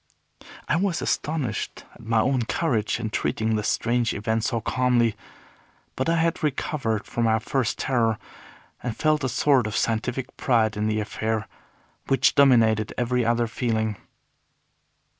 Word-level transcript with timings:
I 0.67 0.77
was 0.77 1.03
astonished 1.03 1.85
at 1.93 2.03
my 2.03 2.21
own 2.21 2.41
courage 2.45 2.99
in 2.99 3.11
treating 3.11 3.55
this 3.55 3.67
strange 3.67 4.15
event 4.15 4.43
so 4.43 4.59
calmly; 4.59 5.15
but 5.95 6.09
I 6.09 6.15
had 6.15 6.41
recovered 6.41 7.05
from 7.05 7.25
my 7.25 7.37
first 7.37 7.77
terror, 7.77 8.17
and 8.81 8.97
felt 8.97 9.23
a 9.23 9.29
sort 9.29 9.67
of 9.67 9.77
scientific 9.77 10.35
pride 10.37 10.75
in 10.75 10.87
the 10.87 10.99
affair, 11.01 11.47
which 12.07 12.33
dominated 12.33 12.95
every 12.97 13.23
other 13.23 13.45
feeling. 13.45 13.95